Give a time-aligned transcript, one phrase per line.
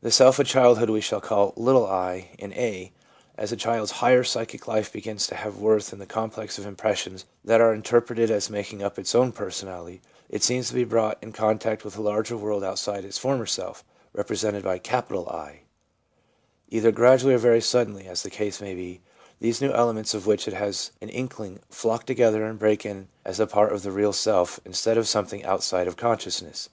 [0.00, 1.54] The self of childhood we shall call'
[1.88, 2.90] i' in (a).
[3.36, 7.24] As the child's higher psychic life begins to have worth in the complex of impressions
[7.44, 11.30] that are interpreted as making up its own personality, it seems to be brought in
[11.30, 15.58] contact with a larger world outside its former self, represented by' 1/
[16.70, 19.00] Either gradually or very suddenly, as the case may be,
[19.38, 23.38] these new elements of which it has an inkling flock together and break in as
[23.38, 26.68] a part of the real self instead of something outside of consciousness.